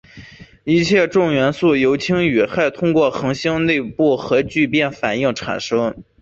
[0.63, 5.93] 一切重元素由氢与氦通过恒星内部核聚变反应产生。